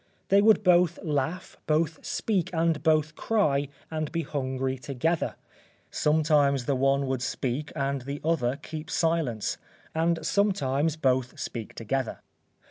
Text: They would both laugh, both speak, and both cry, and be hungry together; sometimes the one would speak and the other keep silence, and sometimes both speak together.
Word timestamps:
They 0.29 0.41
would 0.41 0.63
both 0.63 0.97
laugh, 1.03 1.57
both 1.67 2.03
speak, 2.03 2.49
and 2.55 2.81
both 2.81 3.13
cry, 3.13 3.67
and 3.91 4.11
be 4.11 4.23
hungry 4.23 4.79
together; 4.79 5.35
sometimes 5.91 6.65
the 6.65 6.73
one 6.75 7.05
would 7.05 7.21
speak 7.21 7.71
and 7.75 8.01
the 8.01 8.19
other 8.23 8.55
keep 8.55 8.89
silence, 8.89 9.59
and 9.93 10.25
sometimes 10.25 10.95
both 10.95 11.39
speak 11.39 11.75
together. 11.75 12.21